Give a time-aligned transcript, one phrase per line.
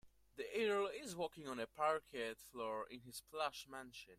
[0.37, 4.09] The earl is walking on the parquet floor in his plush mansion.